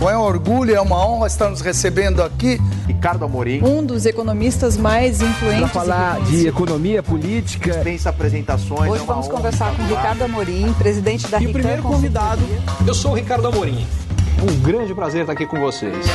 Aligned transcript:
Bom, 0.00 0.08
é 0.08 0.16
um 0.16 0.22
orgulho, 0.22 0.74
é 0.74 0.80
uma 0.80 1.06
honra 1.06 1.26
estar 1.26 1.50
nos 1.50 1.60
recebendo 1.60 2.22
aqui. 2.22 2.58
Ricardo 2.86 3.22
Amorim. 3.22 3.62
Um 3.62 3.84
dos 3.84 4.06
economistas 4.06 4.74
mais 4.78 5.20
influentes. 5.20 5.60
Para 5.60 5.68
falar 5.68 6.20
de 6.22 6.48
economia 6.48 7.02
política. 7.02 7.70
Dispensa 7.70 8.08
apresentações. 8.08 8.90
Hoje 8.90 9.02
é 9.02 9.06
vamos 9.06 9.28
conversar 9.28 9.76
com 9.76 9.82
Ricardo 9.82 10.24
Amorim, 10.24 10.72
presidente 10.72 11.28
da 11.28 11.38
E 11.38 11.48
o 11.48 11.52
primeiro 11.52 11.82
convidado, 11.82 12.40
eu 12.86 12.94
sou 12.94 13.10
o 13.10 13.14
Ricardo 13.14 13.46
Amorim. 13.48 13.86
Um 14.42 14.62
grande 14.62 14.94
prazer 14.94 15.20
estar 15.20 15.34
aqui 15.34 15.44
com 15.44 15.60
vocês. 15.60 16.06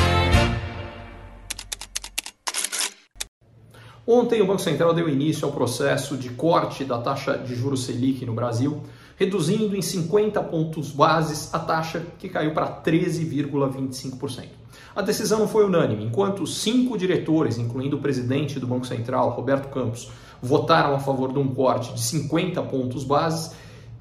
Ontem 4.08 4.42
o 4.42 4.48
Banco 4.48 4.64
Central 4.64 4.96
deu 4.96 5.08
início 5.08 5.46
ao 5.46 5.52
processo 5.52 6.18
de 6.18 6.30
corte 6.30 6.84
da 6.84 6.98
taxa 6.98 7.38
de 7.38 7.54
juros 7.54 7.86
Selic 7.86 8.26
no 8.26 8.34
Brasil, 8.34 8.82
reduzindo 9.16 9.76
em 9.76 9.82
50 9.82 10.42
pontos 10.44 10.92
bases 10.92 11.54
a 11.54 11.60
taxa 11.60 12.06
que 12.20 12.30
caiu 12.30 12.54
para 12.54 12.68
13,25%. 12.68 14.48
A 14.96 15.02
decisão 15.02 15.40
não 15.40 15.48
foi 15.48 15.66
unânime, 15.66 16.06
enquanto 16.06 16.46
cinco 16.48 16.98
diretores, 16.98 17.58
incluindo 17.58 17.98
o 17.98 18.02
presidente 18.02 18.60
do 18.60 18.68
Banco 18.68 18.86
Central, 18.86 19.32
Roberto 19.32 19.70
Campos, 19.70 20.10
votaram 20.42 20.96
a 20.96 21.00
favor 21.00 21.32
de 21.34 21.40
um 21.40 21.48
corte 21.54 21.94
de 21.94 22.02
50 22.02 22.62
pontos 22.64 23.04
bases, 23.04 23.52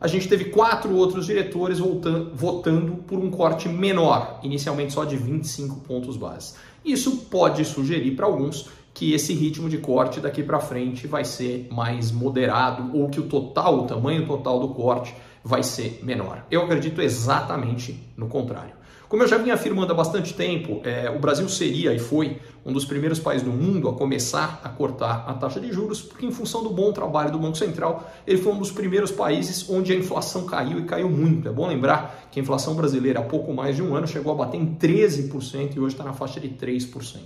a 0.00 0.06
gente 0.06 0.28
teve 0.28 0.46
quatro 0.46 0.94
outros 0.94 1.24
diretores 1.24 1.78
votando 1.78 2.96
por 3.06 3.18
um 3.18 3.30
corte 3.30 3.70
menor, 3.70 4.38
inicialmente 4.42 4.92
só 4.92 5.04
de 5.04 5.16
25 5.16 5.80
pontos 5.80 6.16
base. 6.16 6.54
Isso 6.84 7.24
pode 7.30 7.64
sugerir 7.64 8.10
para 8.10 8.26
alguns 8.26 8.68
que 8.94 9.12
esse 9.12 9.34
ritmo 9.34 9.68
de 9.68 9.78
corte 9.78 10.20
daqui 10.20 10.42
para 10.42 10.60
frente 10.60 11.08
vai 11.08 11.24
ser 11.24 11.66
mais 11.70 12.12
moderado 12.12 12.96
ou 12.96 13.10
que 13.10 13.18
o 13.18 13.24
total, 13.24 13.80
o 13.80 13.86
tamanho 13.86 14.24
total 14.24 14.60
do 14.60 14.68
corte 14.68 15.12
vai 15.42 15.64
ser 15.64 15.98
menor. 16.04 16.46
Eu 16.48 16.62
acredito 16.62 17.02
exatamente 17.02 18.00
no 18.16 18.28
contrário. 18.28 18.72
Como 19.08 19.22
eu 19.22 19.28
já 19.28 19.36
vinha 19.36 19.54
afirmando 19.54 19.92
há 19.92 19.94
bastante 19.94 20.32
tempo, 20.32 20.80
é, 20.82 21.10
o 21.10 21.18
Brasil 21.18 21.48
seria 21.48 21.92
e 21.92 21.98
foi 21.98 22.38
um 22.64 22.72
dos 22.72 22.84
primeiros 22.84 23.18
países 23.18 23.46
do 23.46 23.52
mundo 23.52 23.88
a 23.88 23.92
começar 23.92 24.60
a 24.64 24.68
cortar 24.68 25.24
a 25.28 25.34
taxa 25.34 25.60
de 25.60 25.70
juros, 25.72 26.00
porque 26.00 26.24
em 26.24 26.32
função 26.32 26.62
do 26.62 26.70
bom 26.70 26.90
trabalho 26.90 27.30
do 27.30 27.38
Banco 27.38 27.56
Central, 27.56 28.10
ele 28.26 28.38
foi 28.38 28.52
um 28.52 28.58
dos 28.58 28.72
primeiros 28.72 29.12
países 29.12 29.68
onde 29.68 29.92
a 29.92 29.96
inflação 29.96 30.46
caiu 30.46 30.78
e 30.78 30.84
caiu 30.84 31.10
muito. 31.10 31.48
É 31.48 31.52
bom 31.52 31.66
lembrar 31.68 32.28
que 32.30 32.40
a 32.40 32.42
inflação 32.42 32.74
brasileira 32.74 33.20
há 33.20 33.22
pouco 33.22 33.52
mais 33.52 33.76
de 33.76 33.82
um 33.82 33.94
ano 33.94 34.06
chegou 34.06 34.32
a 34.32 34.36
bater 34.36 34.58
em 34.58 34.74
13% 34.74 35.76
e 35.76 35.80
hoje 35.80 35.94
está 35.94 36.02
na 36.02 36.12
faixa 36.12 36.40
de 36.40 36.48
3%. 36.48 37.18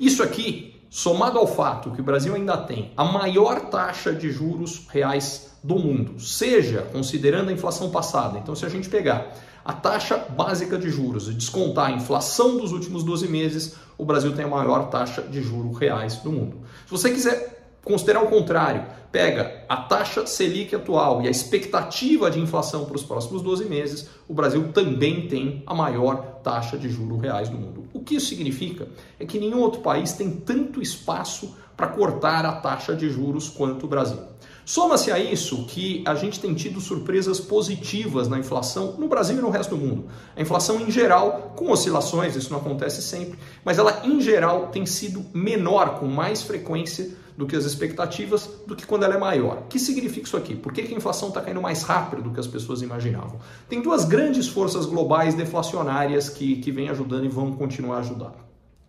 Isso 0.00 0.22
aqui 0.22 0.81
somado 0.92 1.38
ao 1.38 1.46
fato 1.46 1.90
que 1.92 2.02
o 2.02 2.04
Brasil 2.04 2.34
ainda 2.34 2.54
tem 2.54 2.92
a 2.94 3.02
maior 3.02 3.62
taxa 3.70 4.12
de 4.12 4.30
juros 4.30 4.86
reais 4.90 5.52
do 5.64 5.76
mundo, 5.76 6.20
seja 6.20 6.82
considerando 6.92 7.48
a 7.48 7.52
inflação 7.52 7.90
passada, 7.90 8.38
então 8.38 8.54
se 8.54 8.66
a 8.66 8.68
gente 8.68 8.90
pegar 8.90 9.32
a 9.64 9.72
taxa 9.72 10.18
básica 10.18 10.76
de 10.76 10.90
juros 10.90 11.28
e 11.28 11.32
descontar 11.32 11.86
a 11.86 11.92
inflação 11.92 12.58
dos 12.58 12.72
últimos 12.72 13.02
12 13.04 13.26
meses, 13.26 13.74
o 13.96 14.04
Brasil 14.04 14.36
tem 14.36 14.44
a 14.44 14.48
maior 14.48 14.90
taxa 14.90 15.22
de 15.22 15.40
juros 15.40 15.78
reais 15.78 16.16
do 16.16 16.30
mundo. 16.30 16.58
Se 16.84 16.90
você 16.90 17.10
quiser 17.10 17.51
considerar 17.84 18.22
o 18.22 18.28
contrário, 18.28 18.84
pega 19.10 19.64
a 19.68 19.76
taxa 19.76 20.26
Selic 20.26 20.74
atual 20.74 21.22
e 21.22 21.28
a 21.28 21.30
expectativa 21.30 22.30
de 22.30 22.40
inflação 22.40 22.84
para 22.84 22.96
os 22.96 23.02
próximos 23.02 23.42
12 23.42 23.66
meses, 23.66 24.08
o 24.28 24.34
Brasil 24.34 24.72
também 24.72 25.28
tem 25.28 25.62
a 25.66 25.74
maior 25.74 26.40
taxa 26.42 26.78
de 26.78 26.88
juros 26.88 27.20
reais 27.20 27.48
do 27.48 27.58
mundo. 27.58 27.84
O 27.92 28.00
que 28.00 28.16
isso 28.16 28.26
significa 28.26 28.88
é 29.20 29.26
que 29.26 29.38
nenhum 29.38 29.60
outro 29.60 29.80
país 29.80 30.12
tem 30.12 30.30
tanto 30.30 30.80
espaço 30.80 31.54
para 31.76 31.88
cortar 31.88 32.46
a 32.46 32.52
taxa 32.52 32.94
de 32.94 33.10
juros 33.10 33.48
quanto 33.48 33.86
o 33.86 33.88
Brasil. 33.88 34.18
Soma-se 34.64 35.10
a 35.10 35.18
isso 35.18 35.66
que 35.66 36.04
a 36.06 36.14
gente 36.14 36.38
tem 36.38 36.54
tido 36.54 36.80
surpresas 36.80 37.40
positivas 37.40 38.28
na 38.28 38.38
inflação 38.38 38.94
no 38.96 39.08
Brasil 39.08 39.36
e 39.36 39.40
no 39.40 39.50
resto 39.50 39.74
do 39.74 39.84
mundo. 39.84 40.06
A 40.36 40.40
inflação 40.40 40.80
em 40.80 40.90
geral, 40.90 41.52
com 41.56 41.70
oscilações, 41.72 42.36
isso 42.36 42.52
não 42.52 42.60
acontece 42.60 43.02
sempre, 43.02 43.36
mas 43.64 43.78
ela 43.78 44.02
em 44.04 44.20
geral 44.20 44.68
tem 44.68 44.86
sido 44.86 45.24
menor, 45.34 45.98
com 45.98 46.06
mais 46.06 46.42
frequência 46.42 47.10
do 47.36 47.46
que 47.46 47.56
as 47.56 47.64
expectativas, 47.64 48.48
do 48.66 48.76
que 48.76 48.86
quando 48.86 49.04
ela 49.04 49.14
é 49.14 49.18
maior. 49.18 49.58
O 49.58 49.66
que 49.68 49.78
significa 49.78 50.26
isso 50.26 50.36
aqui? 50.36 50.54
Por 50.54 50.72
que 50.72 50.80
a 50.80 50.84
inflação 50.84 51.28
está 51.28 51.40
caindo 51.40 51.60
mais 51.60 51.82
rápido 51.82 52.22
do 52.22 52.30
que 52.30 52.40
as 52.40 52.46
pessoas 52.46 52.82
imaginavam? 52.82 53.38
Tem 53.68 53.80
duas 53.80 54.04
grandes 54.04 54.48
forças 54.48 54.86
globais 54.86 55.34
deflacionárias 55.34 56.28
que, 56.28 56.56
que 56.56 56.70
vêm 56.70 56.88
ajudando 56.88 57.24
e 57.24 57.28
vão 57.28 57.52
continuar 57.52 57.96
a 57.96 58.00
ajudar. 58.00 58.32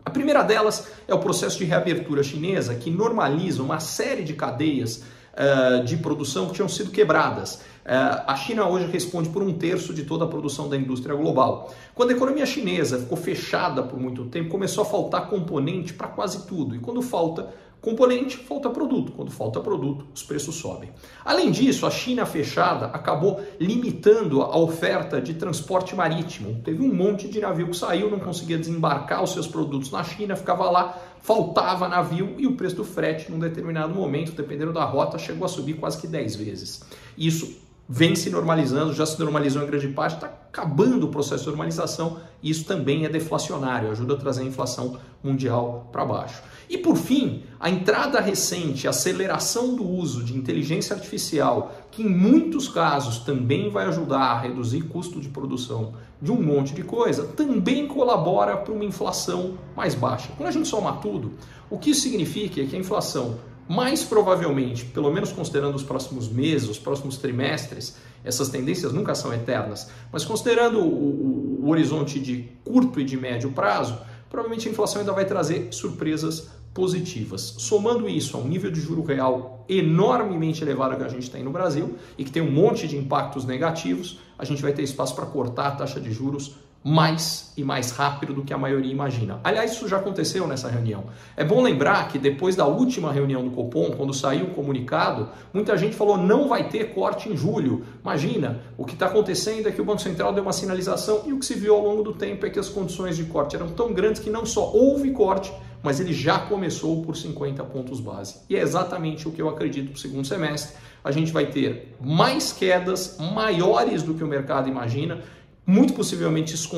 A 0.06 0.10
primeira 0.10 0.44
delas 0.44 0.88
é 1.08 1.14
o 1.14 1.20
processo 1.20 1.58
de 1.58 1.66
reabertura 1.66 2.22
chinesa, 2.24 2.76
que 2.76 2.92
normaliza 2.92 3.64
uma 3.64 3.80
série 3.80 4.24
de 4.24 4.34
cadeias 4.34 5.04
uh, 5.34 5.84
de 5.84 5.98
produção 5.98 6.48
que 6.48 6.54
tinham 6.54 6.70
sido 6.70 6.92
quebradas. 6.92 7.56
Uh, 7.56 8.24
a 8.28 8.36
China 8.36 8.68
hoje 8.68 8.86
responde 8.88 9.30
por 9.30 9.42
um 9.42 9.54
terço 9.54 9.94
de 9.94 10.04
toda 10.04 10.26
a 10.26 10.28
produção 10.28 10.70
da 10.70 10.78
indústria 10.78 11.16
global. 11.16 11.74
Quando 11.96 12.12
a 12.12 12.14
economia 12.14 12.46
chinesa 12.46 13.00
ficou 13.00 13.18
fechada 13.18 13.82
por 13.82 14.00
muito 14.00 14.26
tempo, 14.26 14.50
começou 14.50 14.84
a 14.84 14.86
faltar 14.86 15.30
componente 15.30 15.94
para 15.94 16.08
quase 16.08 16.46
tudo. 16.46 16.76
E 16.76 16.80
quando 16.80 17.02
falta 17.02 17.50
componente, 17.84 18.38
falta 18.38 18.70
produto. 18.70 19.12
Quando 19.12 19.30
falta 19.30 19.60
produto, 19.60 20.06
os 20.16 20.24
preços 20.24 20.56
sobem. 20.56 20.90
Além 21.24 21.52
disso, 21.52 21.86
a 21.86 21.92
China 21.92 22.26
fechada 22.26 22.86
acabou 22.86 23.42
limitando 23.60 24.42
a 24.42 24.58
oferta 24.58 25.22
de 25.22 25.34
transporte 25.34 25.94
marítimo. 25.94 26.62
Teve 26.64 26.82
um 26.82 26.94
monte 26.94 27.28
de 27.28 27.42
navio 27.42 27.68
que 27.68 27.76
saiu, 27.76 28.10
não 28.10 28.20
conseguia 28.20 28.58
desembarcar 28.58 29.22
os 29.22 29.34
seus 29.34 29.48
produtos 29.48 29.92
na 29.92 30.02
China, 30.02 30.34
ficava 30.34 30.72
lá, 30.72 30.98
faltava 31.20 31.90
navio 31.90 32.36
e 32.38 32.48
o 32.48 32.56
preço 32.56 32.78
do 32.78 32.86
frete, 32.86 33.30
num 33.30 33.38
determinado 33.38 33.94
momento, 33.94 34.32
dependendo 34.32 34.72
da 34.72 34.86
rota, 34.86 35.18
chegou 35.18 35.44
a 35.44 35.50
subir 35.50 35.74
quase 35.74 36.00
que 36.00 36.08
10 36.08 36.38
vezes. 36.38 36.86
Isso 37.18 37.63
vem 37.88 38.16
se 38.16 38.30
normalizando, 38.30 38.94
já 38.94 39.06
se 39.06 39.20
normalizou 39.20 39.62
em 39.62 39.68
grande 39.68 39.90
parte, 39.90 40.16
está 40.16 40.28
acabando 40.28 41.06
o 41.06 41.10
processo 41.10 41.44
de 41.44 41.50
normalização 41.50 42.18
e 42.42 42.50
isso 42.50 42.66
também 42.66 43.06
é 43.06 43.10
deflacionário, 43.10 43.92
ajuda 43.92 44.14
a 44.14 44.18
trazer 44.18 44.42
a 44.42 44.46
inflação 44.46 44.98
mundial 45.22 45.90
para 45.92 46.06
baixo. 46.06 46.42
E 46.70 46.78
por 46.78 46.96
fim, 46.96 47.44
a 47.60 47.70
entrada 47.70 48.20
recente, 48.22 48.88
a 48.88 48.92
aceleração 48.92 49.76
do 49.76 49.88
uso 49.88 50.24
de 50.24 50.36
inteligência 50.36 50.96
artificial, 50.96 51.74
que 51.92 52.02
em 52.02 52.10
muitos 52.10 52.68
casos 52.70 53.20
também 53.20 53.70
vai 53.70 53.86
ajudar 53.86 54.20
a 54.20 54.40
reduzir 54.40 54.82
custo 54.84 55.20
de 55.20 55.30
produção 55.30 55.94
de 56.22 56.32
um 56.32 56.42
monte 56.42 56.74
de 56.74 56.84
coisa, 56.84 57.26
também 57.26 57.88
colabora 57.88 58.56
para 58.58 58.74
uma 58.74 58.86
inflação 58.86 59.58
mais 59.76 59.94
baixa. 59.94 60.30
Quando 60.38 60.50
a 60.50 60.52
gente 60.52 60.68
soma 60.68 60.94
tudo, 60.94 61.34
o 61.70 61.78
que 61.78 61.90
isso 61.90 62.02
significa 62.02 62.62
é 62.62 62.66
que 62.66 62.76
a 62.76 62.80
inflação 62.80 63.38
mais 63.74 64.04
provavelmente, 64.04 64.86
pelo 64.86 65.12
menos 65.12 65.32
considerando 65.32 65.76
os 65.76 65.84
próximos 65.84 66.30
meses, 66.30 66.70
os 66.70 66.78
próximos 66.78 67.18
trimestres, 67.18 67.98
essas 68.24 68.50
tendências 68.50 68.94
nunca 68.94 69.16
são 69.16 69.34
eternas, 69.34 69.90
mas 70.12 70.24
considerando 70.24 70.80
o, 70.80 70.88
o, 70.88 71.60
o 71.64 71.70
horizonte 71.70 72.20
de 72.20 72.50
curto 72.64 73.00
e 73.00 73.04
de 73.04 73.18
médio 73.18 73.52
prazo, 73.52 73.98
provavelmente 74.30 74.68
a 74.68 74.72
inflação 74.72 75.02
ainda 75.02 75.12
vai 75.12 75.26
trazer 75.26 75.70
surpresas 75.72 76.50
positivas. 76.72 77.56
Somando 77.58 78.08
isso 78.08 78.38
a 78.38 78.40
um 78.40 78.48
nível 78.48 78.72
de 78.72 78.80
juro 78.80 79.04
real 79.04 79.66
enormemente 79.68 80.64
elevado 80.64 80.96
que 80.96 81.04
a 81.04 81.10
gente 81.10 81.30
tem 81.30 81.44
no 81.44 81.52
Brasil 81.52 81.96
e 82.18 82.24
que 82.24 82.32
tem 82.32 82.42
um 82.42 82.52
monte 82.52 82.88
de 82.88 82.96
impactos 82.96 83.44
negativos, 83.44 84.20
a 84.38 84.46
gente 84.46 84.62
vai 84.62 84.74
ter 84.74 84.84
espaço 84.84 85.16
para 85.16 85.26
cortar 85.26 85.68
a 85.68 85.72
taxa 85.72 86.00
de 86.00 86.12
juros 86.12 86.56
mais 86.84 87.54
e 87.56 87.64
mais 87.64 87.92
rápido 87.92 88.34
do 88.34 88.44
que 88.44 88.54
a 88.54 88.58
maioria 88.58 88.92
imagina. 88.92 89.40
Aliás, 89.44 89.72
isso 89.72 89.88
já 89.88 89.98
aconteceu 89.98 90.46
nessa 90.46 90.68
reunião. 90.68 91.06
É 91.38 91.44
bom 91.44 91.62
lembrar 91.62 92.10
que 92.10 92.20
depois 92.20 92.56
da 92.56 92.66
última 92.66 93.12
reunião 93.12 93.44
do 93.44 93.52
Copom, 93.52 93.92
quando 93.92 94.14
saiu 94.14 94.48
o 94.48 94.50
comunicado, 94.50 95.30
muita 95.54 95.78
gente 95.78 95.96
falou 95.96 96.18
não 96.18 96.50
vai 96.50 96.68
ter 96.68 96.94
corte 96.94 97.30
em 97.30 97.38
julho. 97.38 97.86
Imagina, 98.02 98.62
o 98.78 98.86
que 98.86 98.94
está 98.94 99.06
acontecendo 99.06 99.70
é 99.70 99.72
que 99.72 99.82
o 99.82 99.86
Banco 99.86 100.02
Central 100.02 100.34
deu 100.34 100.44
uma 100.44 100.52
sinalização 100.52 101.24
e 101.26 101.32
o 101.32 101.40
que 101.40 101.46
se 101.46 101.54
viu 101.54 101.74
ao 101.74 101.82
longo 101.82 102.04
do 102.04 102.14
tempo 102.14 102.46
é 102.46 102.50
que 102.50 102.60
as 102.60 102.68
condições 102.68 103.16
de 103.16 103.24
corte 103.26 103.56
eram 103.56 103.70
tão 103.70 103.94
grandes 103.94 104.22
que 104.22 104.30
não 104.30 104.46
só 104.46 104.70
houve 104.74 105.12
corte, 105.12 105.54
mas 105.82 106.00
ele 106.00 106.12
já 106.12 106.40
começou 106.40 107.02
por 107.04 107.16
50 107.16 107.64
pontos 107.66 108.00
base. 108.02 108.40
E 108.50 108.56
é 108.56 108.62
exatamente 108.62 109.28
o 109.28 109.32
que 109.32 109.42
eu 109.42 109.48
acredito 109.48 109.92
para 109.92 109.98
o 109.98 110.00
segundo 110.00 110.26
semestre. 110.26 110.76
A 111.04 111.12
gente 111.12 111.32
vai 111.32 111.46
ter 111.46 111.96
mais 112.00 112.54
quedas 112.54 113.18
maiores 113.20 114.02
do 114.02 114.14
que 114.14 114.24
o 114.24 114.28
mercado 114.28 114.70
imagina 114.70 115.22
muito 115.66 115.94
possivelmente 115.94 116.56
isso 116.56 116.70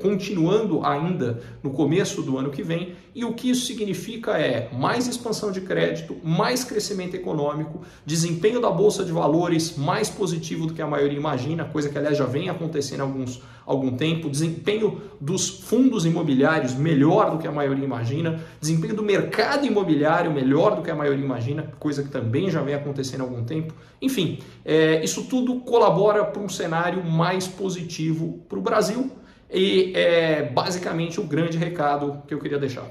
continuando 0.00 0.84
ainda 0.84 1.40
no 1.62 1.70
começo 1.70 2.22
do 2.22 2.38
ano 2.38 2.50
que 2.50 2.62
vem, 2.62 2.94
e 3.14 3.24
o 3.24 3.34
que 3.34 3.50
isso 3.50 3.66
significa 3.66 4.38
é 4.38 4.70
mais 4.72 5.08
expansão 5.08 5.50
de 5.50 5.60
crédito, 5.60 6.16
mais 6.22 6.62
crescimento 6.62 7.14
econômico, 7.16 7.82
desempenho 8.06 8.60
da 8.60 8.70
bolsa 8.70 9.04
de 9.04 9.10
valores 9.10 9.76
mais 9.76 10.08
positivo 10.08 10.66
do 10.66 10.74
que 10.74 10.82
a 10.82 10.86
maioria 10.86 11.18
imagina, 11.18 11.64
coisa 11.64 11.88
que 11.88 11.98
aliás 11.98 12.16
já 12.16 12.24
vem 12.24 12.48
acontecendo 12.48 13.00
há 13.00 13.02
alguns, 13.02 13.42
algum 13.66 13.96
tempo, 13.96 14.30
desempenho 14.30 15.00
dos 15.20 15.48
fundos 15.48 16.06
imobiliários 16.06 16.74
melhor 16.74 17.32
do 17.32 17.38
que 17.38 17.48
a 17.48 17.52
maioria 17.52 17.84
imagina, 17.84 18.40
desempenho 18.60 18.94
do 18.94 19.02
mercado 19.02 19.66
imobiliário 19.66 20.32
melhor 20.32 20.76
do 20.76 20.82
que 20.82 20.90
a 20.90 20.94
maioria 20.94 21.24
imagina, 21.24 21.64
coisa 21.80 22.02
que 22.02 22.08
também 22.08 22.48
já 22.48 22.62
vem 22.62 22.74
acontecendo 22.74 23.22
há 23.22 23.24
algum 23.24 23.44
tempo. 23.44 23.74
Enfim, 24.00 24.38
é, 24.64 25.02
isso 25.04 25.24
tudo 25.24 25.60
colabora 25.60 26.24
para 26.24 26.40
um 26.40 26.48
cenário 26.48 27.04
mais 27.04 27.46
positivo 27.46 28.19
positivo 28.20 28.38
para 28.48 28.58
o 28.58 28.62
Brasil 28.62 29.10
e 29.52 29.92
é 29.96 30.42
basicamente 30.42 31.18
o 31.18 31.24
grande 31.24 31.56
recado 31.56 32.22
que 32.28 32.34
eu 32.34 32.38
queria 32.38 32.58
deixar. 32.58 32.84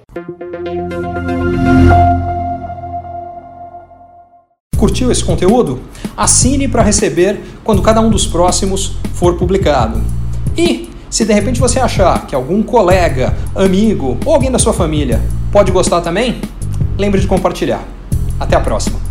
Curtiu 4.78 5.12
esse 5.12 5.24
conteúdo? 5.24 5.82
Assine 6.18 6.68
para 6.68 6.82
receber 6.82 7.40
quando 7.64 7.82
cada 7.82 8.02
um 8.02 8.10
dos 8.10 8.26
próximos 8.26 8.98
for 9.14 9.38
publicado. 9.38 10.02
E 10.58 10.90
Se 11.10 11.26
de 11.26 11.34
repente 11.34 11.60
você 11.60 11.80
achar 11.80 12.28
que 12.28 12.36
algum 12.36 12.62
colega, 12.62 13.36
amigo 13.56 14.16
ou 14.24 14.36
alguém 14.36 14.52
da 14.52 14.60
sua 14.60 14.74
família 14.74 15.20
pode 15.52 15.72
gostar 15.72 16.02
também, 16.02 16.40
lembre 17.00 17.20
de 17.20 17.26
compartilhar. 17.26 17.84
Até 18.40 18.56
a 18.56 18.60
próxima! 18.60 19.09